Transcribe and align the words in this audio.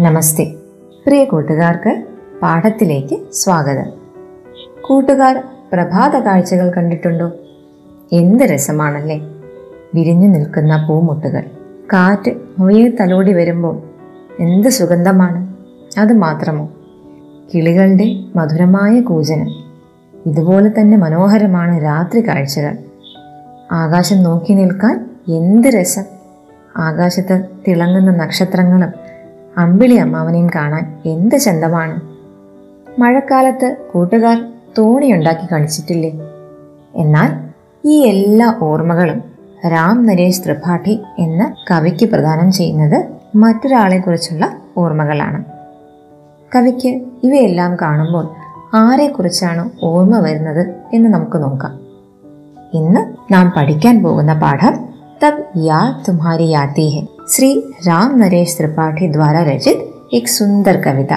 നമസ്തേ. 0.00 0.54
പ്രിയ 1.06 1.24
കൂട്ടുകാർക്ക് 1.24 2.04
പാഠത്തിലേക്ക് 2.42 3.18
സ്വാഗതം. 3.32 3.86
കൂട്ടുകാർ 4.82 5.44
പ്രഭാത 5.72 6.16
കാഴ്ചകൾ 6.16 6.70
കണ്ടിട്ടുണ്ടോ? 6.70 7.32
എന്ത് 8.12 8.44
രസമാണല്ലേ? 8.44 9.18
വിരിഞ്ഞു 9.94 10.28
നിൽക്കുന്ന 10.28 10.86
പൂമുട്ടുകൾ. 10.86 11.40
കാറ്റ് 11.92 12.30
മുയ 12.58 12.88
തലോടി 12.88 13.32
വരുമ്പോൾ 13.32 13.82
എന്ത് 14.40 14.68
സുഗന്ധമാണ്? 14.68 15.56
അത് 16.00 16.12
മാത്രമോ? 16.12 16.68
കിളികളുടെ 17.54 18.24
മധുരമായ 18.36 19.00
കൂജനം. 19.00 19.48
ഇതുപോലെ 20.26 20.70
തന്നെ 20.80 20.96
മനോഹരമാണ് 20.96 21.84
രാത്രി 21.84 22.28
കാഴ്ചകൾ. 22.28 22.78
ആകാശം 23.72 24.22
നോക്കി 24.22 24.52
നിൽക്കാൻ 24.52 25.10
എന്ത് 25.28 25.68
രസം? 25.68 26.04
ആകാശത്ത് 26.76 27.44
തിളങ്ങുന്ന 27.68 28.10
നക്ഷത്രങ്ങളും 28.10 28.99
അമ്പിളി 29.60 29.94
അമ്മാവനെയും 29.94 30.50
കാണാൻ 30.54 31.00
എന്ത് 31.06 31.36
ചന്തമാണ്? 31.36 32.00
മഴക്കാലത്ത് 33.00 33.76
കൂട്ടുകാർ 33.94 34.52
തോണിയുണ്ടാക്കി 34.78 35.46
കളിച്ചിട്ടില്ലേ? 35.52 36.10
എന്നാൽ 36.94 37.30
ഈ 37.84 37.96
എല്ലാ 37.98 38.54
ഓർമ്മകളും 38.62 39.22
രാം 39.72 40.06
നരേഷ് 40.06 40.44
ത്രിപാഠി 40.44 41.00
എന്ന 41.18 41.54
കവിക്ക് 41.70 42.06
പ്രദാനം 42.06 42.52
ചെയ്യുന്നത് 42.52 43.04
മറ്റൊരാളെക്കുറിച്ചുള്ള 43.36 44.56
ഓർമ്മകളാണ്. 44.76 45.44
കവിക്ക് 46.56 46.88
ഇവയെല്ലാം 47.22 47.76
കാണുമ്പോൾ 47.82 48.28
ആരെക്കുറിച്ചാണ് 48.74 49.70
ഓർമ്മ 49.82 50.18
വരുന്നത് 50.18 50.66
എന്ന് 50.92 51.08
നമുക്ക് 51.10 51.42
നോക്കാം. 51.42 51.80
ഇന്ന് 52.72 53.32
നാം 53.32 53.52
പഠിക്കാൻ 53.56 54.02
പോകുന്ന 54.02 54.34
പാഠം 54.38 54.74
തബ് 55.24 55.42
യാ 55.58 56.00
തുമാരി 56.08 56.44
യാത്തീഹൻ 56.44 57.06
श्री 57.32 57.58
राम 57.86 58.16
नरेश 58.16 58.56
त्रिपाठी 58.56 59.08
द्वारा 59.08 59.42
रचित 59.42 59.94
एक 60.14 60.28
सुंदर 60.28 60.76
कविता। 60.76 61.16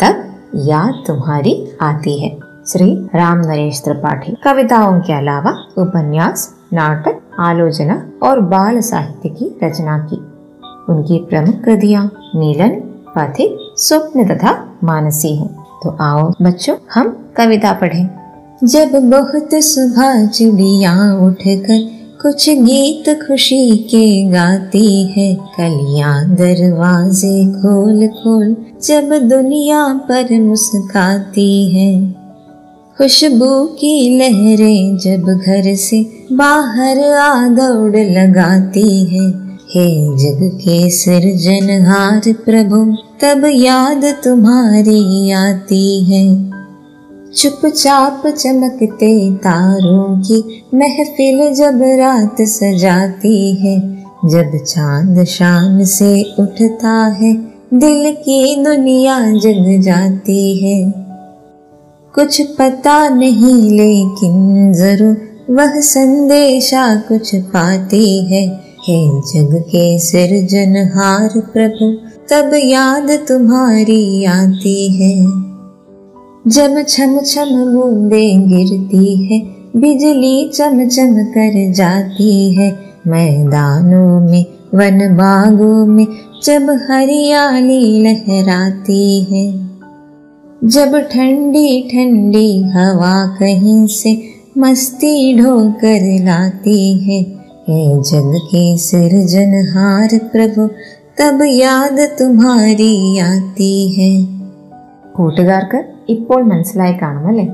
तब 0.00 0.36
याद 0.54 1.04
तुम्हारी 1.06 1.68
आती 1.80 2.22
है। 2.22 2.38
श्री 2.68 3.08
राम 3.14 3.38
नरेश 3.38 3.82
त्रिपाठी। 3.84 4.32
कविताओं 4.44 5.00
के 5.00 5.12
अलावा 5.12 5.50
उपन्यास, 5.78 6.54
नाटक, 6.72 7.20
आलोचना 7.38 8.10
और 8.22 8.40
बाल 8.40 8.80
साहित्य 8.80 9.28
की 9.28 9.60
रचना 9.64 9.98
की। 9.98 10.16
उनकी 10.92 11.26
प्रमुख 11.30 11.54
कृतियाँ 11.64 12.04
मिलन 12.36 12.70
पथिक, 13.18 13.74
स्वप्न 13.76 14.36
तथा 14.36 14.78
मानसी 14.84 15.36
हैं। 15.36 15.64
तो 15.82 15.96
आओ 16.00 16.32
बच्चों, 16.42 16.74
हम 16.94 17.30
कविता 17.36 17.72
पढ़ें। 17.72 18.08
जब 18.64 18.90
बहुत 18.94 19.48
सुबह 19.54 20.26
चिड़िया 20.26 21.14
उठकर 21.14 22.03
कुछ 22.26 22.50
गीत 22.50 23.20
खुशी 23.28 23.76
के 23.76 24.30
गाती 24.30 25.02
है 25.06 25.34
कलियाँ 25.34 26.30
दरवाजे 26.30 27.46
खोल 27.46 28.08
खोल 28.08 28.56
जब 28.84 29.28
दुनिया 29.28 29.88
पर 29.88 30.40
मुस्काती 30.40 31.70
है। 31.70 32.14
खुशबू 32.98 33.64
की 33.64 34.18
लहरें 34.18 34.98
जब 34.98 35.22
घर 35.22 35.74
से 35.74 36.06
बाहर 36.32 37.12
आ 37.12 37.48
दौड़ 37.48 37.96
लगाती 37.96 39.04
है। 39.04 39.30
हे 39.74 40.16
जग 40.16 40.56
के 40.56 40.90
सृजनहार 40.90 42.32
प्रभु, 42.32 42.96
तब 43.20 43.50
याद 43.54 44.04
तुम्हारी 44.24 45.30
आती 45.30 46.04
है। 46.04 46.54
चुपचाप 47.36 48.26
चमकते 48.26 49.30
तारों 49.30 50.20
की 50.20 50.62
महफिल 50.74 51.54
जब 51.54 51.82
रात 51.82 52.36
सजाती 52.40 53.54
है, 53.54 53.80
जब 54.24 54.64
चाँद 54.64 55.24
शान 55.24 55.84
से 55.84 56.22
उठता 56.22 57.06
है, 57.06 57.34
दिल 57.74 58.12
की 58.12 58.64
दुनिया 58.64 59.18
जग 59.20 59.82
जाती 59.82 60.64
है। 60.64 60.92
कुछ 62.14 62.42
पता 62.42 63.08
नहीं 63.08 63.70
लेकिन 63.70 64.72
ज़रूर 64.72 65.16
वह 65.50 65.80
संदेशा 65.80 66.96
कुछ 66.96 67.34
पाती 67.34 68.24
है। 68.24 68.46
हे 68.88 69.08
जग 69.08 69.62
के 69.66 69.98
सृजनहार 69.98 71.40
प्रभु, 71.40 71.92
तब 72.30 72.50
याद 72.54 73.10
तुम्हारी 73.28 74.24
आती 74.24 74.92
है। 74.92 75.53
जब 76.48 76.82
छम 76.82 77.20
छम 77.20 77.72
बूंदे 77.72 78.34
गिरती 78.34 79.26
है, 79.26 79.42
बिजली 79.76 80.48
चम 80.48 80.88
चम 80.88 81.14
कर 81.14 81.72
जाती 81.72 82.54
है। 82.54 82.78
मैदानों 83.06 84.30
में, 84.30 84.44
वन 84.74 85.16
बागों 85.16 85.86
में 85.86 86.06
जब 86.44 86.86
हरियाली 86.90 88.02
लहराती 88.02 89.24
है। 89.24 89.52
जब 90.64 90.98
ठंडी 90.98 91.88
ठंडी 91.92 92.62
हवा 92.62 93.36
कहीं 93.40 93.86
से 93.86 94.22
मस्ती 94.58 95.38
ढोकर 95.38 96.24
लाती 96.24 96.98
है। 96.98 97.22
हे 97.68 98.02
जग 98.02 98.40
के 98.44 98.78
सृजनहार 98.78 100.08
प्रभु, 100.14 100.66
तब 101.18 101.42
याद 101.42 102.00
तुम्हारी 102.00 103.18
आती 103.18 103.92
है। 103.92 104.43
കൂട്ടുകാർക്ക് 105.17 105.79
ഇപ്പോൾ 106.09 106.41
മനസ്സിലായി 106.43 106.95
കാണുമല്ലേ 107.01 107.47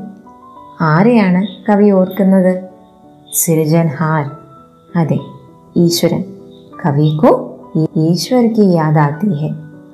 ആരെയാണ് 0.92 1.42
കവി 1.68 1.90
ഓർക്കുന്നത് 1.92 2.54
സിരിജൻ 3.40 3.90
ഹാർ 3.98 4.26
അതെ 4.96 5.20
ഈശ്വരൻ 5.76 6.24
कवि 6.80 7.10
को 7.18 7.30
ईश्वर 8.00 8.48
की 8.50 8.66
याद 8.72 8.98
आती 9.00 9.38
है 9.38 9.50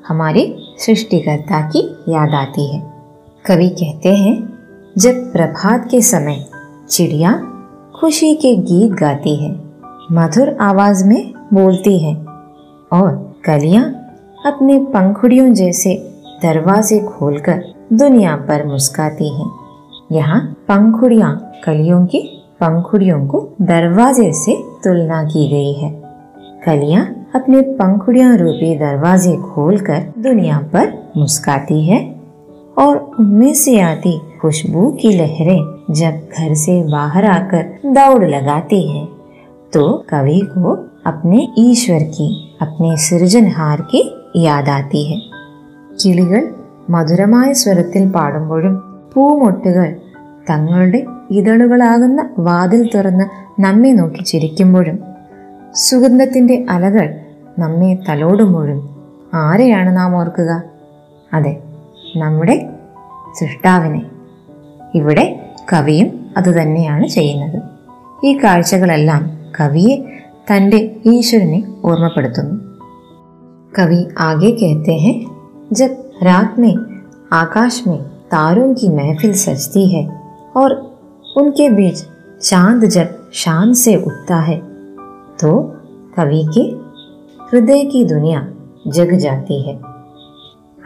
हमारे 0.06 0.42
सृष्टिकर्ता 0.80 1.62
की 1.70 1.82
याद 2.08 2.34
आती 2.36 2.66
है 2.68 2.80
कवि 3.46 3.68
कहते 3.72 4.14
हैं 4.16 4.36
जब 4.96 5.22
प्रभात 5.32 5.88
के 5.92 6.02
समय 6.04 6.44
चिड़िया 6.90 7.32
खुशी 7.96 8.34
के 8.36 8.56
गीत 8.64 8.92
गाती 9.00 9.36
है 9.36 9.52
मधुर 10.12 10.50
आवाज 10.62 11.04
में 11.08 11.22
बोलती 11.54 11.98
है 12.00 12.14
और 12.92 13.10
कलियां 13.46 13.84
अपने 14.46 14.78
पंखुड़ियों 14.90 15.48
जैसे 15.54 15.94
दरवाजे 16.43 16.99
खोलकर 17.01 17.63
दुनिया 17.93 18.35
पर 18.49 18.65
मुस्काती 18.67 19.29
हैं। 19.35 19.51
यहाँ 20.13 20.41
पंखुड़ियाँ, 20.69 21.53
कलियों 21.65 22.05
की 22.07 22.21
पंखुड़ियों 22.61 23.27
को 23.27 23.41
दरवाजे 23.63 24.33
से 24.33 24.57
तुलना 24.85 25.23
की 25.25 25.49
गई 25.49 25.73
है। 25.73 25.91
कलियाँ 26.67 27.05
अपने 27.35 27.61
पंखुड़ियाँ 27.79 28.37
रूपी 28.37 28.75
दरवाजे 28.79 29.37
खोलकर 29.37 30.13
दुनिया 30.19 30.59
पर 30.73 30.93
मुस्काती 31.17 31.85
है 31.87 32.01
और 32.79 32.97
उनमें 33.21 33.53
से 33.55 33.79
आती 33.81 34.19
खुशबू 34.43 34.91
की 34.93 35.13
लहरें 35.13 35.95
जब 35.95 36.29
घर 36.39 36.55
से 36.55 36.83
बाहर 36.83 37.25
आकर 37.25 37.93
दौड़ 37.95 38.25
लगाती 38.25 38.83
है 38.89 39.05
तो 39.73 39.87
कवि 40.11 40.41
को 40.49 40.73
अपने 41.07 41.47
ईश्वर 41.59 42.03
की, 42.03 42.57
अपने 42.63 42.97
सृजनहार 42.97 43.81
की 43.95 44.03
याद 44.37 44.69
आती 44.69 45.05
है। 45.05 45.36
കിളികൾ 46.01 46.55
മധുരമായ 46.91 47.53
സ്വരത്തിൽ 47.53 48.09
പാടുമ്പോഴും 48.09 49.01
പൂമൊട്ടുകൾ 49.15 49.97
തങ്ങളുടെ 50.51 51.07
ഇതളുകളാകുന്ന 51.31 52.31
വാതിൽ 52.39 52.91
തുറന്ന് 52.95 53.25
നമ്മെ 53.61 53.93
നോക്കി 53.93 54.23
ചിരിക്കുമ്പോഴും 54.23 54.99
സുഗന്ധത്തിന്റെ 55.75 56.67
അലകൾ 56.71 57.15
നമ്മെ 57.59 57.99
തലോടുമ്പോഴും 58.09 58.97
ആരെയാണ് 59.35 59.97
നാം 59.97 60.17
ഓർക്കുക? 60.17 60.63
അതെ 61.33 61.63
നമ്മുടെ 62.17 62.71
സൃഷ്ടാവിനെ. 63.41 64.03
ഇവിടെ 64.95 65.51
കവിയും 65.73 66.27
അതുതന്നെയാണ് 66.37 67.07
ചെയ്യുന്നത്. 67.07 67.63
ഈ 68.25 68.39
കാഴ്ചകളെല്ലാം 68.45 69.31
കവിയെ 69.61 69.97
തന്റെ 70.53 70.97
ഈശ്വരനെ 71.05 71.63
ഓർമ്മപ്പെടുത്തുന്നു. 71.85 72.61
കവി 73.79 74.09
ആകെ 74.19 74.51
കേത്തേഹെ 74.51 75.36
जब 75.73 76.11
रात 76.23 76.59
में 76.59 76.75
आकाश 77.33 77.83
में 77.87 78.03
तारों 78.03 78.75
की 78.75 78.89
महफिल 78.89 79.33
सजती 79.33 79.87
है 79.95 80.09
और 80.57 80.73
उनके 81.37 81.69
बीच 81.71 82.05
चाँद 82.43 82.85
जब 82.85 83.31
शान 83.33 83.75
से 83.75 83.97
उठता 83.97 84.37
है 84.37 84.57
तो 85.37 85.63
कवि 86.17 86.47
के 86.55 86.61
हृदय 87.45 87.85
की 87.85 88.05
दुनिया 88.05 88.49
जग 88.89 89.15
जाती 89.15 89.69
है। 89.69 89.77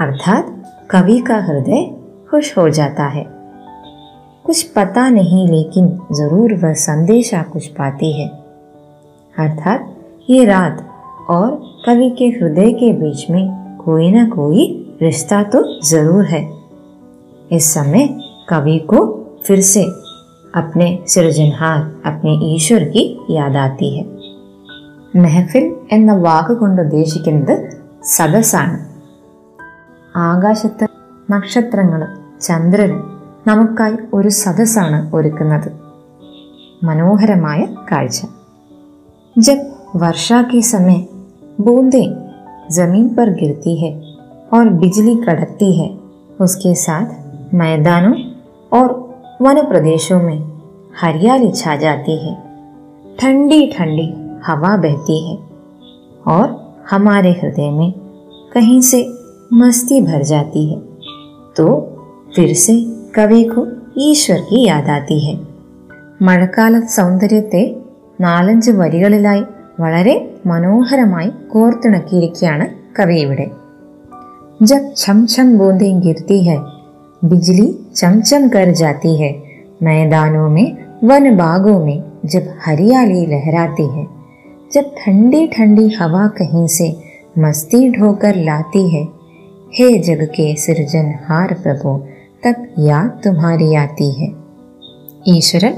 अर्थात 0.00 0.62
कवि 0.90 1.18
का 1.18 1.36
हृदय 1.36 1.90
खुश 2.30 2.58
हो 2.58 2.68
जाता 2.68 3.04
है। 3.04 3.26
कुछ 4.46 4.62
पता 4.62 5.08
नहीं, 5.08 5.48
लेकिन 5.48 5.88
ज़रूर 6.12 6.54
वह 6.54 6.72
संदेशा 6.72 7.42
कुछ 7.42 7.66
पाती 7.66 8.12
है। 8.22 8.28
अर्थात 9.38 9.96
ये 10.30 10.44
रात 10.44 10.86
और 11.28 11.50
कवि 11.86 12.10
के 12.10 12.24
हृदय 12.24 12.72
के 12.72 12.92
बीच 12.92 13.30
में 13.30 13.59
कोई 13.79 14.11
ना 14.11 14.23
कोई 14.29 14.63
रिश्ता 15.01 15.41
तो 15.53 15.59
जरूर 15.89 16.25
है 16.25 16.41
इस 17.51 17.73
समय 17.73 18.07
कवि 18.49 18.77
को 18.89 18.99
फिर 19.47 19.61
से 19.63 19.83
अपने 20.53 20.87
सृजनहार 21.07 21.79
अपने 22.05 22.33
ईश्वर 22.55 22.83
की 22.89 23.03
याद 23.31 23.57
आती 23.59 23.89
है 23.97 24.03
മെഹഫിൽ 25.19 25.65
എന്ന 25.91 26.11
വാക്കുകൊണ്ട് 26.23 26.79
ഉദ്ദേശിക്കുന്നത് 26.81 27.53
സദസ്സാണ് 28.09 28.77
ആകാശത്ത് 30.23 30.85
നക്ഷത്രങ്ങളും 31.31 32.11
ചന്ദ്രനും 32.41 33.01
നമുക്കായി 33.47 33.97
ഒരു 34.13 34.31
സദസ്സാണ് 34.43 34.99
ഒരുക്കുന്നത് 35.17 35.69
മനോഹരമായ 36.87 37.61
കാഴ്ച 37.91 38.17
जब 39.35 39.59
वर्षा 39.95 40.37
के 40.43 40.59
समय 40.63 40.97
बूंदें 41.59 42.07
जमीन 42.71 43.07
पर 43.09 43.29
गिरती 43.33 43.75
है 43.75 43.91
और 44.53 44.69
बिजली 44.79 45.15
कड़कती 45.15 45.71
है 45.73 45.89
उसके 46.41 46.73
साथ 46.75 47.53
मैदानों 47.55 48.13
और 48.71 48.93
वन 49.41 49.61
प्रदेशों 49.61 50.19
में 50.19 50.37
हरियाली 51.01 51.51
छा 51.51 51.75
जाती 51.75 52.17
है 52.17 52.35
ठंडी 53.19 53.65
ठंडी 53.77 54.07
हवा 54.45 54.75
बहती 54.77 55.19
है 55.29 55.37
और 56.27 56.47
हमारे 56.89 57.31
हृदय 57.31 57.69
में 57.69 57.91
कहीं 58.53 58.79
से 58.81 59.01
मस्ती 59.53 60.01
भर 60.01 60.23
जाती 60.23 60.65
है 60.69 60.79
तो 61.57 61.67
फिर 62.35 62.53
से 62.57 62.79
कवि 63.15 63.43
को 63.49 63.65
ഈശ്വർ 64.01 64.39
की 64.41 64.65
याद 64.65 64.89
आती 64.89 65.19
है 65.25 65.35
മഴക്കാല 66.21 66.75
സൗന്ദര്യത്തെ 66.97 67.61
നാലഞ്ച് 68.19 68.71
വരികളിലായി 68.71 69.43
വളരെ 69.79 70.15
മനോഹരമായി 70.47 71.29
കോർത്തിണക്കിയിരിക്കുകയാണ് 71.53 72.65
കവി 72.97 73.19
ഇവിടെ 73.21 73.47
जब 74.61 74.83
छम 74.95 75.17
छम 75.25 75.47
बूंदें 75.57 75.99
गिरती 76.01 76.37
है 76.43 76.57
बिजली 77.21 77.65
चमचम 77.93 78.47
कर 78.49 78.69
जाती 78.73 79.11
है 79.21 79.31
मैदानों 79.83 80.45
में 80.49 80.67
वन 81.03 81.25
बागों 81.37 81.75
में 81.85 81.97
जब 82.25 82.45
हरियाली 82.61 83.25
लहराती 83.25 83.87
है 83.89 84.05
जब 84.73 84.85
ठंडी 84.99 85.41
ठंडी 85.47 85.87
हवा 85.95 86.23
कहीं 86.37 86.65
से 86.69 86.87
मस्ती 87.39 87.81
ढोकर 87.91 88.35
लाती 88.43 88.85
है 88.89 89.03
हे 89.73 89.89
जग 89.99 90.23
के 90.31 90.47
सृजनहार 90.57 91.53
प्रभु 91.63 91.97
तब 92.45 92.65
याद 92.85 93.11
तुम्हारी 93.23 93.69
आती 93.75 94.09
है 94.13 94.29
ഈശ്വരൻ 95.29 95.75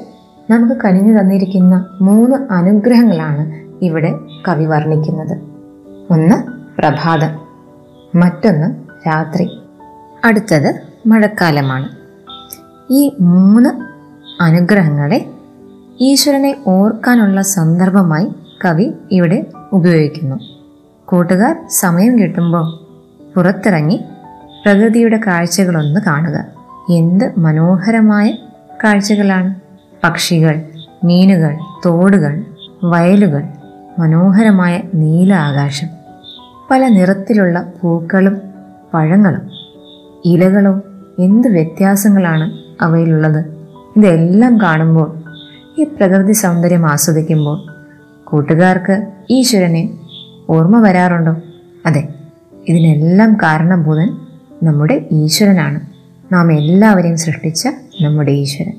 നമുക്ക് 0.50 0.76
കനിഞ്ഞു 0.82 1.14
തന്നിരിക്കുന്ന 1.18 1.76
മൂന്ന് 2.02 2.38
അനുഗ്രഹങ്ങളാണ് 2.54 3.44
ഇവിടെ 3.83 4.19
കവി 4.49 4.65
വർണിക്കുന്നത്. 4.65 5.39
ഒന്ന് 6.11 6.35
പ്രഭാതം 6.79 7.39
മറ്റൊന്ന് 8.15 8.75
രാത്രി. 9.09 9.61
അടുത്തത് 10.25 10.75
മഴക്കാലമാണ്. 11.07 11.89
ഈ 12.91 13.13
മൂന്ന് 13.21 13.69
അനുഗ്രഹങ്ങളെ 14.43 15.31
ഈശ്വരനെ 16.01 16.57
ഓർക്കാനുള്ള 16.67 17.43
സന്ദർഭമായി 17.43 18.29
കവി 18.65 18.93
ഇവിടെ 19.11 19.47
ഉപയോഗിക്കുന്നു. 19.73 20.37
കൂട്ടുകാർ 21.05 21.57
സമയം 21.69 22.19
കിട്ടുമ്പോൾ 22.19 22.81
പുറത്തിറങ്ങി 23.35 24.05
പ്രകൃതിയുടെ 24.65 25.21
കാഴ്ചകളൊന്ന് 25.27 26.01
കാണുക. 26.01 26.45
എന്ത് 26.91 27.39
മനോഹരമായ 27.39 28.33
കാഴ്ചകളാണ്. 28.85 29.55
പക്ഷികൾ 30.05 30.63
മീനുകൾ 31.05 31.59
തോടുകൾ 31.87 32.45
വയലുകൾ 32.85 33.43
മനോഹരമായ 33.99 34.81
നീല 34.95 35.35
ആകാശം. 35.35 35.87
പല 36.71 36.89
നിറത്തിലുള്ള 36.89 37.73
പൂക്കളും 37.81 38.41
പഴങ്ങളും 38.95 39.51
ഇലകളും 40.25 40.83
എന്ത് 41.19 41.49
വ്യത്യാസങ്ങളാണ് 41.49 42.53
അവയിലുള്ളത്? 42.85 43.45
ഇതെല്ലാം 43.97 44.61
കാണുമ്പോൾ 44.61 45.23
ഈ 45.79 45.85
പ്രകൃതി 45.85 46.33
സൗന്ദര്യം 46.33 46.87
ആസ്വദിക്കുമ്പോൾ 46.87 47.73
കൂട്ടുകാർക്ക് 48.25 49.07
ഈശ്വരനെ 49.31 49.99
ഓർമ്മ 50.51 50.89
വരാറുണ്ടോ? 50.89 51.37
അതെ 51.87 52.09
ഇതിനെല്ലാം 52.69 53.35
കാരണഭൂതൻ 53.35 54.17
നമ്മുടെ 54.63 55.09
ഈശ്വരനാണ്. 55.13 55.81
നാം 56.35 56.53
എല്ലാവരെയും 56.53 57.17
സൃഷ്ടിച്ച 57.17 57.69
നമ്മുടെ 58.01 58.31
ഈശ്വരൻ. 58.31 58.73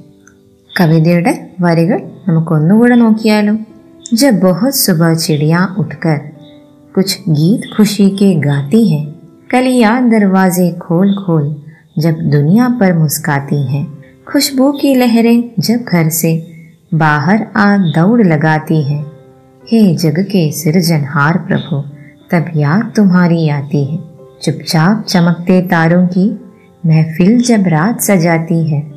കവിതയുടെ 0.80 1.50
വരികൾ 1.60 2.02
നമുക്കൊന്നുകൂടെ 2.28 2.96
നോക്കിയാലും? 2.96 3.73
जब 4.14 4.40
बहुत 4.40 4.76
सुबह 4.76 5.16
चिड़िया 5.16 5.76
उठकर 5.80 6.18
कुछ 6.96 7.22
गीत 7.30 7.62
खुशी 7.78 8.10
के 8.10 8.36
गाती 8.36 8.90
हैं, 8.90 9.16
कलिया 9.50 10.02
दरवाजे 10.02 10.72
खोल 10.72 11.14
खोल 11.14 11.64
जब 12.00 12.12
दुनिया 12.12 12.70
पर 12.70 12.98
मुस्काती 12.98 13.76
हैं। 13.76 14.04
खुशबू 14.28 14.72
की 14.72 14.96
लहरें 14.96 15.52
जब 15.60 15.76
घर 15.76 16.10
से 16.10 16.48
बाहर 16.94 17.48
आ 17.56 17.78
दौड़ 17.78 18.28
लगाती 18.28 18.84
हैं। 18.84 19.06
हे 19.72 19.96
जग 19.96 20.20
के 20.20 20.52
सृजनहार 20.52 21.38
प्रभु, 21.38 21.82
तब 22.32 22.46
याद 22.56 22.94
तुम्हारी 22.96 23.50
आती 23.50 23.86
है। 23.86 24.00
चुपचाप 24.42 25.06
चमकते 25.06 25.62
तारों 25.62 26.08
की 26.08 26.40
महफिल 26.86 27.42
जब 27.42 27.68
रात 27.68 28.02
सजाती 28.02 28.72
है, 28.72 28.92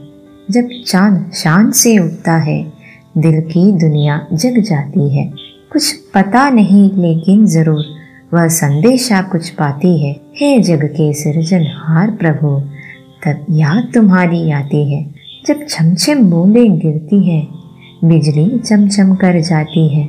जब 0.50 0.68
चाँद 0.86 1.32
शान 1.34 1.70
से 1.70 1.98
उठता 1.98 2.32
है। 2.32 2.75
दिल 3.18 3.40
की 3.40 3.72
दुनिया 3.72 4.26
जग 4.32 4.60
जाती 4.60 5.16
है। 5.16 5.32
कुछ 5.72 5.92
पता 5.92 6.50
नहीं, 6.50 6.90
लेकिन 6.90 7.46
ज़रूर 7.46 7.84
वह 8.34 8.48
संदेशा 8.48 9.22
कुछ 9.22 9.50
पाती 9.50 10.04
है। 10.04 10.20
हे 10.36 10.60
जग 10.60 10.84
के 10.84 11.12
सृजनहार 11.12 12.10
प्रभु, 12.10 12.60
तब 13.24 13.46
याद 13.50 13.90
तुम्हारी 13.94 14.50
आती 14.50 14.92
है। 14.92 15.14
जब 15.46 15.66
छमछम 15.68 16.30
बूंदें 16.30 16.78
गिरती 16.78 17.30
हैं, 17.30 17.48
बिजली 18.04 18.58
चमचम 18.58 19.14
कर 19.14 19.40
जाती 19.40 19.88
है। 19.88 20.08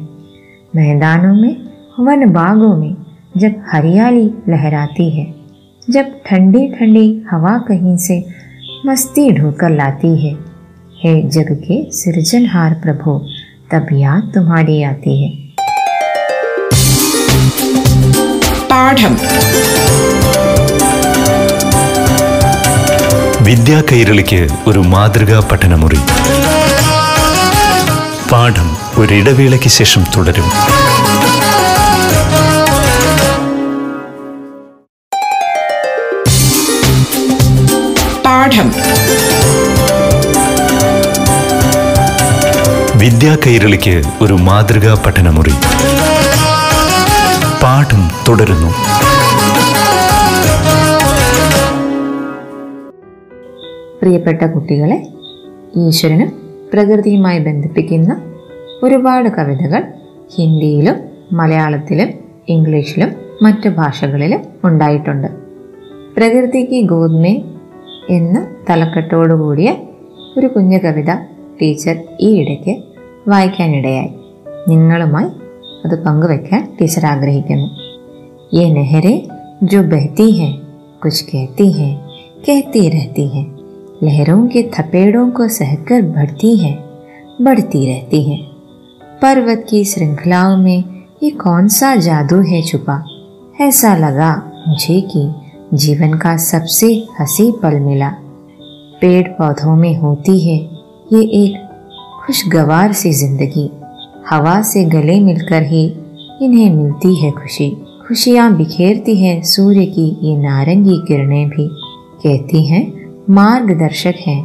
मैदानों 0.76 1.36
में, 1.36 1.56
वन 2.00 2.30
बागों 2.30 2.78
में 2.78 2.96
जब 3.38 3.56
हरियाली 3.72 4.30
लहराती 4.50 5.10
है, 5.10 5.34
जब 5.90 6.06
ठंडी 6.26 6.68
ठंडी 6.68 7.24
हवा 7.32 7.58
कहीं 7.58 7.98
से 7.98 8.26
मस्ती 8.86 9.32
ढोकर 9.32 9.70
लाती 9.70 10.28
है। 10.28 10.47
हे 10.97 11.13
जग 11.37 11.51
के 11.65 11.77
सृजनहार 12.01 12.75
प्रभु 12.85 13.13
तब 13.73 13.87
याद 14.01 14.31
तुम्हारी 14.37 14.77
आती 14.93 15.15
है 15.23 15.31
പാഠം 18.73 19.15
വിദ്യാ 23.47 23.79
കൈരളിക്ക് 23.91 24.39
ഒരു 24.69 24.81
മാതൃകാ 24.93 25.39
പഠനമുറി 25.51 26.01
പാഠം 28.33 28.69
ഒരിടവേളയ്ക്ക് 29.01 29.71
ശേഷം 29.79 30.03
തുടരും 30.15 30.49
വിദ്യാ 43.08 43.38
കൈരളിക്ക് 43.48 44.02
ഒരു 44.22 44.34
മാതൃകാ 44.34 45.04
പഠനമുറി. 45.06 45.50
പാഠം 47.64 48.10
തുടരുന്നു. 48.28 48.68
പ്രിയപ്പെട്ട 54.02 54.46
കുട്ടികളെ 54.46 55.08
ഈശ്വരനും 55.78 56.32
പ്രകൃതിയുമായി 56.74 57.40
ബന്ധിപ്പിക്കുന്ന 57.40 58.22
ഒരുപാട് 58.84 59.30
കവിതകൾ 59.30 59.84
ഹിന്ദിയിലും 60.36 60.96
മലയാളത്തിലും 61.32 62.14
ഇംഗ്ലീഷിലും 62.50 63.14
മറ്റു 63.42 63.70
ഭാഷകളിലും 63.70 64.40
ഉണ്ടായിട്ടുണ്ട്. 64.64 65.28
പ്രകൃതിക്ക് 66.18 66.86
ഗോദ്മേ 66.86 67.42
എന്ന 68.10 68.48
തലക്കെട്ടോടുകൂടിയ 68.70 69.74
ഒരു 70.38 70.48
കുഞ്ഞു 70.48 70.78
കവിത 70.78 71.16
ടീച്ചർ 71.62 72.04
ഈ 72.22 72.36
ഇടയ്ക്ക് 72.36 72.87
വായിക്കാനിടയായി 73.33 74.11
നിങ്ങളുമായി 74.71 75.31
അത് 75.85 75.97
പങ്കുവെക്കാൻ 76.07 76.63
ടീച്ചർ 76.79 77.07
ആഗ്രഹിക്കുന്നു 77.15 77.69
ये 78.53 78.65
नहरें 78.71 79.19
जो 79.65 79.83
बहती 79.85 80.25
हैं 80.33 80.51
कुछ 81.03 81.21
कहती 81.23 81.67
हैं 81.73 81.93
कहती 82.47 82.89
रहती 82.89 83.27
हैं 83.29 83.45
लहरों 84.03 84.41
के 84.49 84.63
थपेड़ों 84.75 85.31
को 85.31 85.47
सहकर 85.51 86.03
बढ़ती 86.09 86.51
हैं 86.57 86.75
बढ़ती 87.41 87.81
रहती 87.87 88.21
हैं 88.23 88.41
पर्वत 89.23 89.65
की 89.71 89.85
श्रृंखलाओं 89.85 90.57
में 90.57 90.85
ये 91.23 91.31
कौन 91.39 91.69
सा 91.69 91.95
जादू 91.99 92.41
है 92.43 92.61
छुपा 92.63 92.97
ऐसा 93.61 93.95
लगा 93.97 94.31
मुझे 94.69 95.01
कि 95.13 95.25
जीवन 95.77 96.13
का 96.19 96.37
सबसे 96.43 96.93
हंसी 97.21 97.51
पल 97.63 97.79
मिला 97.81 98.11
पेड़ 99.01 99.27
पौधों 99.31 99.77
में 99.77 99.95
होती 99.97 100.39
है 100.41 100.59
ये 101.13 101.23
एक 101.43 101.57
खुशगवार 102.28 102.94
सी 102.94 103.12
ज़िंदगी। 103.14 103.70
हवा 104.30 104.62
से 104.62 104.84
गले 104.86 105.20
मिलकर 105.20 105.64
ही 105.64 105.84
इन्हें 106.42 106.74
मिलती 106.74 107.14
है 107.16 107.32
खुशी। 107.32 107.70
खुशियाँ 108.08 108.52
बिखेरती 108.56 109.16
है 109.18 109.42
सूर्य 109.42 109.86
की 109.86 110.08
ये 110.22 110.36
नारंगी 110.38 110.98
किरणें 111.08 111.50
भी। 111.50 111.68
कहती 112.24 112.66
हैं, 112.68 112.84
मार्गदर्शक 113.30 114.16
हैं 114.28 114.42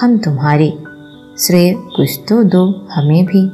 हम 0.00 0.16
तुम्हारी। 0.18 0.72
श्रेय 1.38 1.72
कुछ 1.96 2.20
तो 2.28 2.42
दो 2.44 2.64
हमें 2.92 3.24
भी। 3.24 3.44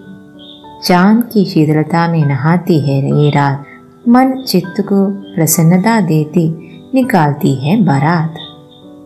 चाँद 0.85 1.25
की 1.25 1.45
शीतलता 1.45 2.07
में 2.09 2.25
नहाती 2.27 2.79
है 2.81 3.25
ये 3.25 3.31
रात। 3.31 3.65
मन 4.09 4.45
चित्त 4.49 4.81
को 4.81 5.05
प्रसन्नता 5.35 6.01
देती, 6.01 6.49
निकालती 6.95 7.55
है 7.55 7.83
बारात। 7.85 8.35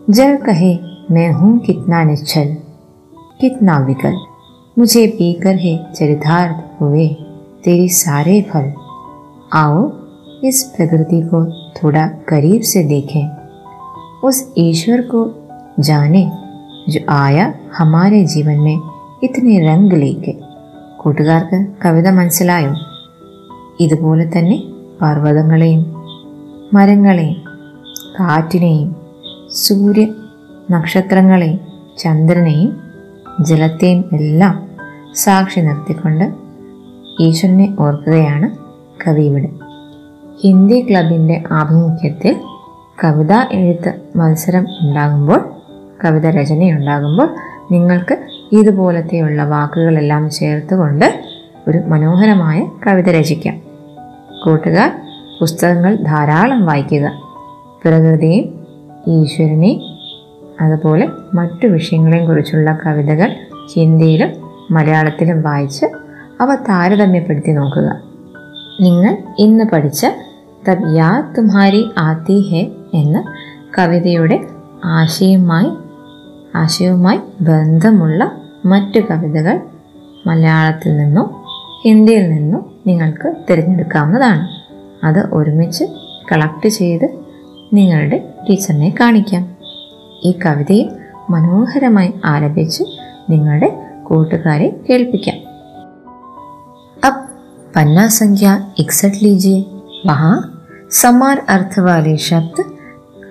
जल 0.09 0.37
कहे, 0.37 0.77
मैं 1.11 1.31
हूँ 1.31 1.57
कितना 1.59 2.03
निश्चल, 2.03 2.55
कितना 3.41 3.79
विकल। 3.79 4.34
मुझे 4.76 5.06
पीकर 5.18 5.56
है 5.56 5.76
चरितार्थ 5.92 6.80
हुए 6.82 7.06
तेरी 7.64 7.88
सारे 7.96 8.40
फल 8.50 8.72
आओ 9.54 9.90
इस 10.44 10.62
प्रकृति 10.76 11.20
को 11.24 11.44
थोड़ा 11.76 12.06
करीब 12.28 12.62
से 12.64 12.82
देखें 12.84 13.24
उस 14.24 14.38
ईश्वर 14.58 15.00
को 15.10 15.24
जाने 15.80 16.24
जो 16.88 17.00
आया 17.14 17.52
हमारे 17.76 18.24
जीवन 18.26 18.58
में 18.58 18.78
ഇത്തനെ 19.24 19.54
രംഗ് 19.64 19.96
ലേക്ക് 20.02 20.32
കൂട്ടുകാർക്ക് 21.00 21.58
കവിത 21.82 22.08
മനസ്സിലായോ 22.18 22.72
ഇതുപോലെ 23.84 24.24
തന്നെ 24.26 24.56
പർവ്വതങ്ങളെയും 25.00 25.82
മരങ്ങളെയും 26.74 27.38
കാറ്റിനെയും 28.16 28.88
സൂര്യ 29.64 30.04
നക്ഷത്രങ്ങളെയും 30.72 31.60
ചന്ദ്രനെയും 31.98 32.70
ജലത്തെയും 33.41 34.05
എല്ലാം 34.13 34.69
സാക്ഷി 35.15 35.59
നിർത്തിക്കൊണ്ട് 35.59 36.33
ഈശ്വരനെ 37.23 37.75
ഓർക്കുകയാണ് 37.79 38.51
കവി 39.07 39.21
ഇവിടെ. 39.21 39.49
ഹിന്ദി 40.41 40.87
ക്ലബിന്റെ 40.89 41.43
ആഭിമുഖ്യത്തിൽ 41.51 42.35
കവിത 43.03 43.33
എഴുത്ത് 43.51 44.17
മത്സരം 44.17 44.65
ഉണ്ടാകുമ്പോൾ 44.81 45.53
കവിത 46.05 46.25
രചനയുണ്ടാകുമ്പോൾ 46.25 47.35
നിങ്ങൾക്ക് 47.71 48.17
ഇതുപോലത്തെയുള്ള 48.51 49.43
വാക്കുകളെല്ലാം 49.43 50.29
ചേർത്തുകൊണ്ട് 50.29 51.25
ഒരു 51.67 51.77
മനോഹരമായ 51.77 52.67
കവിത 52.87 53.09
രചിക്കാം. 53.09 53.61
കൂട്ടുകാർ 54.45 54.91
പുസ്തകങ്ങൾ 55.41 55.95
ധാരാളം 55.95 56.65
വായിക്കുക. 56.65 57.11
പ്രകൃതിയും 57.85 58.67
ഈശ്വരനെയും 59.07 59.94
അതുപോലെ 60.61 61.09
മറ്റു 61.33 61.67
വിഷയങ്ങളെയും 61.67 62.25
കുറിച്ചുള്ള 62.25 62.79
കവിതകൾ 62.85 63.35
ഹിന്ദിയിലും 63.73 64.29
മലയാളത്തിലും 64.71 65.41
വായിച്ച് 65.41 65.85
അവ 66.41 66.55
താരതമ്യപ്പെടുത്തി 66.55 67.51
നോക്കുക. 67.51 68.01
നിങ്ങൾ 68.81 69.17
ഇന്ന് 69.39 69.63
പഠിച്ച 69.63 70.05
തബ് 70.69 70.95
യാ 70.95 71.33
തുമാരി 71.37 71.89
ആത്തി 71.97 72.39
ഹെ 72.39 72.71
എന്ന 72.97 73.33
കവിതയുടെ 73.79 74.47
ആശയവുമായി 74.85 75.71
ആശയവുമായി 76.55 77.19
ബന്ധമുള്ള 77.41 78.31
മറ്റു 78.65 78.99
കവിതകൾ 78.99 79.59
മലയാളത്തിൽ 80.27 80.97
നിന്നും 80.97 81.29
ഹിന്ദിയിൽ 81.83 82.29
നിന്നും 82.29 82.65
നിങ്ങൾക്ക് 82.87 83.33
തിരഞ്ഞെടുക്കാവുന്നതാണ്. 83.49 84.47
അത് 85.05 85.19
ഒരുമിച്ച് 85.19 85.85
കളക്ട് 86.31 86.67
ചെയ്ത് 86.67 87.09
നിങ്ങളുടെ 87.73 88.33
ടീച്ചറിനെ 88.49 88.95
കാണിക്കാം. 88.99 89.54
ഈ 90.22 90.32
കവിതയും 90.44 90.88
മനോഹരമായി 91.34 92.10
ആലപിച്ച് 92.32 92.82
നിങ്ങളുടെ 93.32 93.68
കൂട്ടുകാരെ 94.08 94.68
കേൾപ്പിക്കാം 94.86 95.38
अब 97.02 97.14
पन्ना 97.74 98.04
संख्या 98.12 98.52
इकसठ 98.78 99.14
लीजिए 99.24 99.58
वहाँ 100.06 100.32
समान 100.92 101.36
अर्थ 101.48 101.74
वाले 101.78 102.14
शब्द 102.20 102.56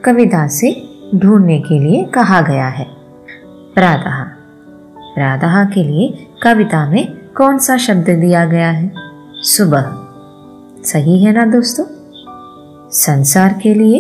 कविता 0.05 0.43
से 0.57 0.69
ढूंढने 1.15 1.57
के 1.59 1.77
लिए 1.79 1.99
कहा 2.15 2.39
गया 2.41 2.67
है 2.77 2.85
प्रातः 3.75 4.17
प्रातः 5.15 5.55
के 5.73 5.83
लिए 5.83 6.07
कविता 6.43 6.81
में 6.89 7.03
कौन 7.37 7.57
सा 7.59 7.77
शब्द 7.79 8.09
दिया 8.21 8.43
गया 8.47 8.69
है 8.71 8.87
सुबह 9.47 9.85
सही 10.85 11.15
है 11.23 11.33
ना 11.33 11.45
दोस्तों 11.51 11.85
संसार 12.97 13.59
के 13.63 13.73
लिए 13.73 13.99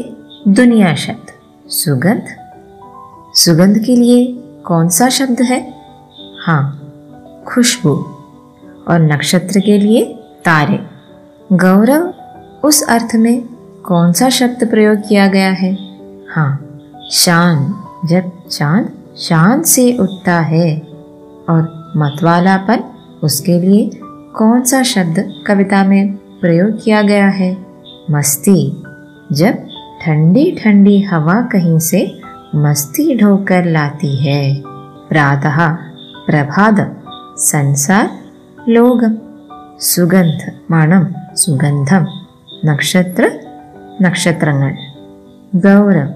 दुनिया 0.53 0.93
शब्द 0.97 1.27
सुगंध 1.71 2.27
सुगंध 3.34 3.78
के 3.78 3.96
लिए 3.96 4.42
कौन 4.64 4.88
सा 4.88 5.08
शब्द 5.08 5.40
है? 5.40 5.74
हाँ 6.46 6.80
खुशबू। 7.46 7.90
और 8.88 9.00
नक्षत्र 9.00 9.60
के 9.60 9.78
लिए 9.78 10.04
तारे। 10.44 10.86
गौरव, 11.52 12.14
उस 12.64 12.82
अर्थ 12.82 13.08
में 13.14 13.42
कौन 13.84 14.12
सा 14.12 14.28
शब्द 14.28 14.70
प्रयोग 14.70 14.98
किया 15.08 15.26
गया 15.26 15.50
है? 15.50 15.78
हाँ 16.30 16.80
शान 17.10 17.84
जब 18.04 18.48
चाँद 18.50 18.92
शान 19.16 19.62
से 19.62 19.98
उठता 19.98 20.40
है 20.40 20.76
और 21.48 21.92
मतवालापन, 21.96 22.84
उसके 23.22 23.60
लिए 23.60 23.90
कौन 24.36 24.62
सा 24.62 24.82
शब्द 24.82 25.44
कविता 25.46 25.84
में 25.84 26.14
प्रयोग 26.14 26.84
किया 26.84 27.02
गया 27.02 27.28
है? 27.28 27.66
मस्ती। 28.10 28.82
जब 29.32 29.54
ठंडी 30.02 30.58
ठंडी 30.64 31.02
हवा 31.02 31.40
कहीं 31.40 31.78
से 31.78 32.20
मस्ती 32.63 33.05
ढोकर 33.17 33.65
लाती 33.75 34.15
है 34.25 34.41
प्रातः 35.09 35.59
प्रभातम 36.27 36.89
संसार 37.43 38.07
ലോകം 38.75 39.13
സുഗന്ധ 39.89 40.41
മണം 40.71 41.03
സുഗന്ധം 41.41 42.03
നക്ഷത്ര 42.67 43.25
നക്ഷത്രങ്ങൾ 44.05 44.73
गौरव 45.65 46.09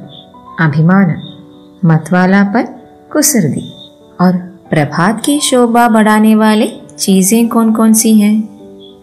अभिमान 0.60 1.08
मतवालापन 1.84 2.65
कुसर्दी 3.13 3.63
और 4.22 4.34
प्रभात 4.72 5.15
की 5.25 5.36
शोभा 5.41 5.88
बढ़ाने 5.96 6.34
वाले 6.36 6.67
चीजें 6.98 7.41
कौन 7.50 7.74
कौन 7.74 7.93
सी 7.93 8.12
हैं 8.20 8.36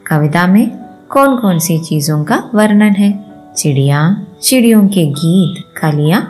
कविता 0.07 0.47
में 0.47 0.67
कौन 1.11 1.37
कौन 1.39 1.59
सी 1.59 1.79
चीजों 1.89 2.21
का 2.25 2.39
वर्णन 2.55 2.95
है 2.95 3.11
चिड़िया 3.57 4.01
चिड़ियों 4.43 4.83
के 4.89 5.05
गीत 5.15 5.57
कलियां 5.79 6.21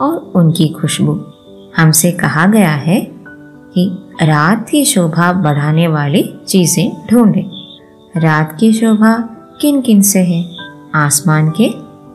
और 0.00 0.32
उनकी 0.34 0.68
खुशबू। 0.68 1.20
हमसे 1.76 2.12
कहा 2.12 2.46
गया 2.46 2.70
है 2.70 3.00
कि 3.74 4.08
रात 4.22 4.68
की 4.68 4.84
शोभा 4.84 5.32
बढ़ाने 5.32 5.88
वाली 5.88 6.34
चीज़ें 6.48 7.06
ढूंढे। 7.10 7.50
रात 8.16 8.56
की 8.60 8.72
शोभा 8.72 9.36
किन 9.60 9.80
किन 9.80 10.02
से 10.02 10.18
है? 10.18 10.56
आसमान 10.94 11.50
के 11.50 11.68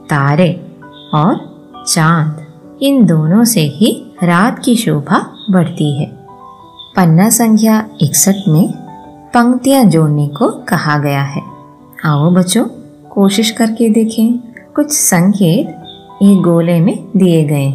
तारे 0.09 0.77
और 1.13 1.55
चाँद। 1.87 2.45
इन 2.81 3.05
दोनों 3.05 3.45
से 3.45 3.61
ही 3.61 4.11
रात 4.23 4.59
की 4.59 4.75
शोभा 4.75 5.45
बढ़ती 5.49 5.99
है। 5.99 6.05
पन्ना 6.95 7.29
संख्या 7.29 7.89
इकसठ 8.01 8.47
में 8.47 8.71
पंक्तियाँ 9.33 9.85
जोड़ने 9.85 10.27
को 10.27 10.47
कहा 10.47 10.97
गया 10.97 11.23
है। 11.23 11.41
आओ 12.05 12.31
बच्चों, 12.31 12.65
कोशिश 13.09 13.51
करके 13.51 13.89
देखें। 13.89 14.37
कुछ 14.75 14.91
संकेत 14.91 15.81
ഈ 16.21 16.41
ഗോലേമി 16.41 17.05
മേ 17.15 17.73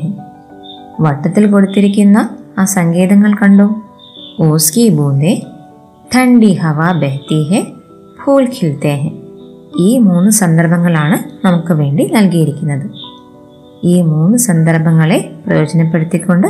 വട്ടത്തിൽ 1.01 1.47
കൊടുത്തിരിക്കുന്ന 1.47 2.37
ആ 2.59 2.65
സങ്കേതങ്ങൾ 2.65 3.35
കണ്ടു? 3.35 3.75
ഓസ്കി 4.41 4.89
ബൂന്ദേ 4.89 5.43
ഠണ്ടി 6.17 6.53
ഹവ 6.53 6.99
ബെഹത്തി 6.99 7.43
ഹെ 7.43 7.67
ഫൂൽ 8.25 8.45
ഖിൽത്തേ 8.45 9.11
ഈ 9.79 9.99
മൂന്ന് 9.99 10.31
സന്ദർഭങ്ങളാണ് 10.31 11.47
നമുക്ക് 11.47 11.73
വേണ്ടി 11.73 12.11
നൽകിയിരിക്കുന്നത്. 12.13 12.91
ഈ 13.85 14.03
മൂന്ന് 14.03 14.39
സന്ദർഭങ്ങളെ 14.39 15.31
പ്രയോജനപ്പെടുത്തിക്കൊണ്ട് 15.47 16.47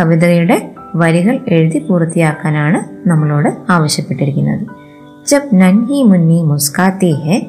കവിതയുടെ 0.00 0.74
വരികൾ 0.94 1.40
എഴുതി 1.48 1.78
പൂർത്തിയാക്കാനാണ് 1.78 3.08
നമ്മളോട് 3.08 3.72
ആവശ്യപ്പെട്ടിരിക്കുന്നത്. 3.72 4.66
ജബ് 5.26 5.60
നൻഹി 5.60 6.02
മുന്നി 6.02 6.42
മുസ്കാത്തി 6.42 7.12
ഹെ 7.12 7.46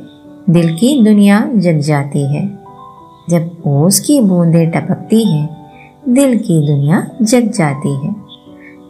ദിൽക്കി 0.50 1.02
ദുനിയ 1.04 1.44
ജഗ്ജാത്തി 1.54 2.26
ഹെ. 2.26 2.63
जब 3.29 3.51
ओस 3.67 3.99
की 4.01 4.21
बूंदें 4.21 4.71
टपकती 4.71 5.23
हैं 5.33 5.47
दिल 6.15 6.39
की 6.39 6.61
दुनिया 6.67 7.03
जग 7.23 7.51
जाती 7.53 7.95
है 7.97 8.15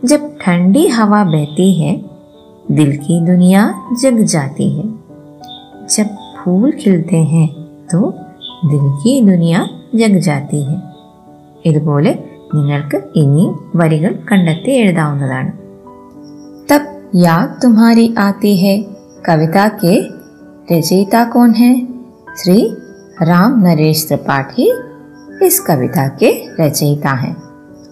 जब 0.05 0.29
ठंडी 0.43 0.87
हवा 0.89 1.23
बहती 1.27 1.73
है 1.75 1.93
दिल 2.73 2.97
की 2.99 3.21
दुनिया 3.27 3.65
जग 4.03 4.23
जाती 4.35 4.71
है 4.71 4.87
जब 5.89 6.17
फूल 6.39 6.71
खिलते 6.81 7.23
हैं 7.27 7.49
तो 7.93 8.01
ദിൽ 8.71 8.87
കി 9.01 9.13
ദുനിയ 9.27 9.57
ജഗ് 9.99 10.21
ജാത്തി 10.27 10.61
ഹെ 10.69 10.77
ഇതുപോലെ 11.69 12.13
നിങ്ങൾക്ക് 12.55 12.99
ഇനിയും 13.21 13.53
വരികൾ 13.81 14.13
കണ്ടെത്തി 14.29 14.71
എഴുതാവുന്നതാണ് 14.81 15.51
തബ് 16.71 16.95
യാദ് 17.27 17.59
തുമ്ഹാരി 17.63 18.07
ആത്തി 18.27 18.55
ഹെ 18.63 18.77
കവിത 19.27 19.59
के 19.81 19.95
रचयिता 20.69 21.23
कौन 21.33 21.51
है 21.55 21.73
श्री 22.39 22.59
राम 23.22 23.60
नरेश 23.60 24.06
त्रिपाठी 24.08 24.74
इस 25.42 25.60
कविता 25.60 26.08
के 26.08 26.46
रचयिता 26.64 27.10
हैं। 27.10 27.44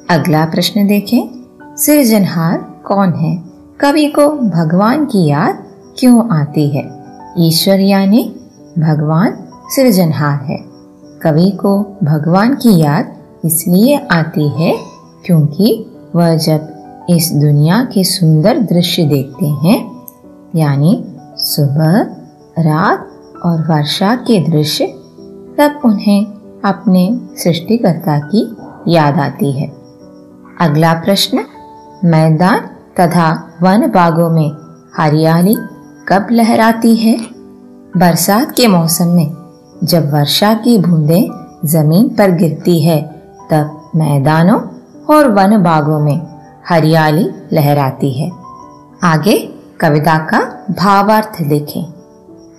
अगला 0.10 0.46
प्रश्न 0.46 0.88
देखें। 0.88 1.46
सृजनहार 1.78 2.58
कौन 2.86 3.14
है? 3.14 3.44
कवि 3.80 4.06
को 4.06 4.30
भगवान 4.30 5.06
की 5.06 5.28
याद 5.28 5.64
क्यों 6.00 6.30
आती 6.30 6.70
है? 6.70 6.92
ईश्वर 7.38 7.80
यानी 7.80 8.36
भगवान 8.80 9.38
सृजनहार 9.76 10.46
है। 10.46 10.66
कवि 11.22 11.52
को 11.52 11.98
भगवान 12.04 12.54
की 12.54 12.80
याद 12.80 13.14
इसलिए 13.46 14.08
आती 14.12 14.50
है 14.50 14.78
क्योंकि 15.26 15.86
वह 16.16 16.36
जब 16.36 16.70
इस 17.10 17.32
दुनिया 17.32 17.84
के 17.84 18.04
सुंदर 18.04 18.58
दृश्य 18.60 19.04
देखते 19.04 19.46
हैं, 19.46 20.02
यानी 20.56 21.16
सुबह, 21.38 22.02
रात 22.60 23.12
और 23.46 23.62
वर्षा 23.62 24.16
के 24.16 24.52
दृश्य 24.52 24.98
तब 25.62 25.80
उन्हें 25.86 26.26
अपने 26.66 27.20
सृष्टिकर्ता 27.38 28.20
की 28.20 28.58
याद 28.88 29.20
आती 29.20 29.52
है। 29.52 29.68
अगला 30.62 30.94
प्रश्न, 30.94 31.46
मैदान 32.06 32.60
तथा 33.00 33.54
वन 33.62 33.88
बागों 33.88 34.30
में 34.30 34.52
हरियाली 34.98 35.56
कब 36.08 36.28
लहराती 36.32 36.96
है? 36.96 37.20
बरसात 37.98 38.52
के 38.52 38.68
मौसम 38.68 39.08
में 39.08 39.34
जब 39.84 40.14
वर्षा 40.14 40.54
की 40.54 40.78
बूंदें 40.78 41.56
ज़मीन 41.66 42.10
पर 42.10 42.32
गिरती 42.32 42.84
है, 42.84 43.02
तब 43.52 43.92
मैदानों 43.96 44.60
और 45.16 45.28
वन 45.28 45.64
बागों 45.64 46.00
में 46.00 46.28
हरियाली 46.70 47.30
लहराती 47.54 48.12
है। 48.12 48.32
आगे 49.04 49.54
कविता 49.80 50.18
का 50.18 50.66
भावार्थ 50.72 51.42
देखें 51.42 51.94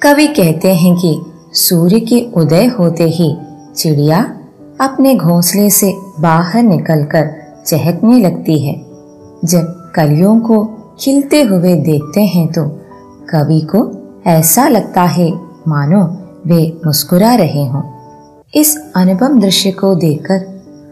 कवि 0.03 0.27
कहते 0.27 0.75
हैं 0.75 0.97
कि 0.97 1.21
सूर्य 1.55 2.01
के 2.01 2.33
उदय 2.37 2.67
होते 2.67 3.05
ही 3.05 3.37
चिड़िया 3.77 4.37
अपने 4.81 5.15
घोंसले 5.15 5.71
से 5.71 5.93
बाहर 6.21 6.63
निकलकर 6.63 7.31
चहकने 7.67 8.21
लगती 8.21 8.59
है। 8.67 8.75
जब 9.45 9.93
कलियों 9.95 10.41
को 10.41 10.65
खिलते 11.01 11.43
हुए 11.43 11.75
देखते 11.75 12.21
हैं 12.21 12.47
तो 12.53 12.65
कवि 13.31 13.61
को 13.61 13.81
ऐसा 14.27 14.69
लगता 14.69 15.03
है, 15.03 15.33
मानो 15.69 16.03
वे 16.47 16.81
मुस्कुरा 16.87 17.35
रहे 17.35 17.67
हों। 17.67 17.83
इस 18.55 18.77
अनुपम 18.97 19.41
दृश्य 19.41 19.71
को 19.71 19.95
देखकर 19.95 20.39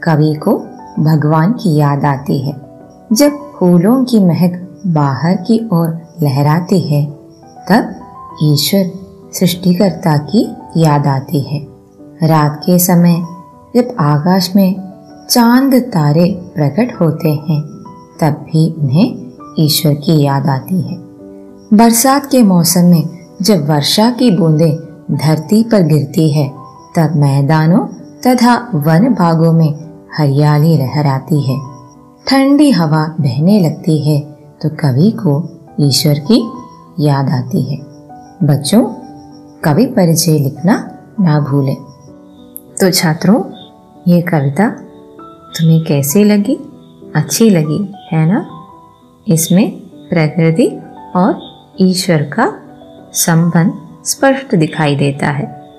कवि 0.03 0.35
को 0.35 0.59
भगवान 0.99 1.53
की 1.53 1.77
याद 1.77 2.05
आती 2.05 2.39
है। 2.39 2.55
जब 3.13 3.31
फूलों 3.59 4.05
की 4.05 4.19
महक 4.19 4.83
बाहर 4.87 5.35
की 5.37 5.69
ओर 5.73 6.01
लहराती 6.23 6.81
है, 6.81 7.05
तब 7.71 7.95
ईश्वर 8.43 9.10
सृष्टिकर्ता 9.35 10.17
की 10.17 10.47
याद 10.77 11.07
आती 11.07 11.41
है। 11.41 11.67
रात 12.23 12.61
के 12.67 12.79
समय 12.79 13.15
जब 13.77 13.95
आकाश 14.01 14.53
में 14.57 14.75
चाँद 15.31 15.75
तारे 15.75 16.25
प्रकट 16.55 17.01
होते 17.01 17.29
हैं, 17.29 17.61
तब 18.21 18.33
भी 18.47 18.75
उन्हें 18.79 19.31
ईश्वर 19.59 19.95
की 19.95 20.23
याद 20.23 20.47
आती 20.47 20.81
है। 20.81 20.97
बरसात 21.75 22.27
के 22.27 22.43
मौसम 22.43 22.81
में 22.81 23.09
जब 23.43 23.69
वर्षा 23.71 24.11
की 24.11 24.31
बूंदें 24.31 24.77
धरती 25.17 25.63
पर 25.63 25.83
गिरती 25.83 26.31
है, 26.31 26.49
तब 26.97 27.17
मैदानों 27.17 27.87
तथा 28.27 28.71
वन 28.75 29.15
भागों 29.15 29.53
में 29.53 29.75
हरियाली 30.17 30.77
लहराती 30.77 31.41
है। 31.43 31.59
ठंडी 32.27 32.71
हवा 32.71 33.15
बहने 33.21 33.61
लगती 33.61 33.99
है 34.09 34.21
तो 34.63 34.69
कवि 34.69 35.11
को 35.11 35.33
ईश्वर 35.81 36.19
की 36.31 36.43
याद 37.01 37.31
आती 37.31 37.63
है। 37.63 37.79
बच्चों 38.43 38.85
कवि 39.65 39.87
परिचय 39.87 40.39
लिखना 40.39 40.99
ना 41.21 41.41
भूलें। 41.41 41.77
तो 42.81 42.91
छात्रों, 42.91 43.45
ये 44.13 44.21
कविता 44.23 44.69
तुम्हें 45.59 45.85
कैसी 45.85 46.25
लगी? 46.25 46.55
अच्छी 47.15 47.51
लगी, 47.51 47.95
है 48.13 48.27
ना? 48.27 48.51
इसमें 49.29 49.71
प्रकृति 49.81 50.81
और 51.17 51.41
ईश्वर 51.81 52.23
का 52.23 52.53
संबंध 53.13 53.73
स्पष्ट 54.05 54.55
दिखाई 54.55 54.97
देता 54.97 55.27
है। 55.27 55.73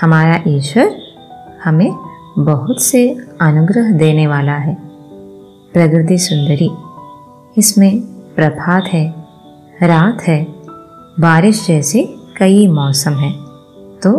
हमारा 0.00 0.42
ईश्वर 0.48 0.96
हमें 1.64 1.92
बहुत 2.38 2.82
से 2.82 3.18
अनुग्रह 3.40 3.92
देने 3.92 4.26
वाला 4.26 4.52
है। 4.52 4.74
प्रकृति 5.72 6.18
सुंदरी, 6.18 6.70
इसमें 7.58 8.00
प्रभात 8.36 8.84
है, 8.84 9.14
रात 9.82 10.22
है, 10.22 10.44
बारिश 11.20 11.66
जैसे 11.66 12.14
कई 12.36 12.66
मौसम 12.68 13.12
हैं 13.12 13.32
तो 14.02 14.10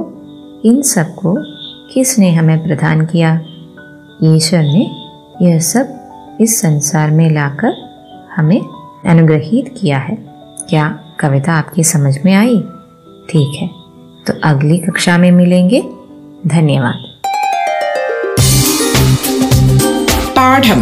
इन 0.66 0.82
सबको 0.82 1.36
किसने 1.94 2.34
हमें 2.34 2.64
प्रदान 2.64 3.06
किया? 3.06 3.30
ईश्वर 4.24 4.64
ने 4.64 4.86
यह 5.42 5.60
सब 5.60 6.38
इस 6.42 6.60
संसार 6.62 7.12
में 7.12 7.30
लाकर 7.30 7.74
हमें 8.36 8.62
अनुग्रहित 9.08 9.74
किया 9.78 9.98
है। 9.98 10.16
क्या 10.70 10.88
कविता 11.20 11.54
आपकी 11.54 11.84
समझ 11.84 12.14
में 12.26 12.34
आई? 12.36 12.58
ठीक 13.30 13.58
है 13.62 13.70
तो 14.28 14.34
अगली 14.44 14.78
कक्षा 14.78 15.18
में 15.18 15.32
मिलेंगे। 15.32 15.82
धन्यवाद। 16.48 17.00
പാഠം 20.36 20.82